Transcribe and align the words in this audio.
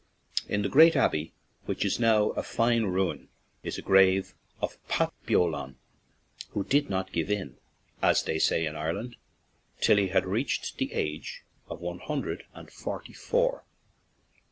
In 0.47 0.63
the 0.63 0.67
great 0.67 0.95
abbey, 0.95 1.31
which 1.65 1.85
is 1.85 1.99
now 1.99 2.31
a 2.31 2.41
fine 2.41 2.85
ruin, 2.85 3.29
is 3.61 3.75
the 3.75 3.83
grave 3.83 4.33
of 4.59 4.79
Patrick 4.87 5.13
Beolan, 5.27 5.75
who 6.53 6.63
did 6.63 6.89
not 6.89 7.11
"give 7.11 7.29
in," 7.29 7.57
as 8.01 8.23
they 8.23 8.39
say 8.39 8.65
in 8.65 8.75
Ireland, 8.75 9.15
till 9.79 9.97
he 9.97 10.07
had 10.07 10.25
reached 10.25 10.79
the 10.79 10.91
age 10.91 11.43
of 11.69 11.81
one 11.81 11.99
hun 11.99 12.21
dred 12.21 12.45
and 12.55 12.71
forty 12.71 13.13
four. 13.13 13.63